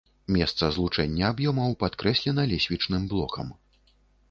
Месца 0.35 0.69
злучэння 0.77 1.27
аб'ёмаў 1.33 1.77
падкрэслена 1.85 2.47
лесвічным 2.55 3.07
блокам. 3.15 3.55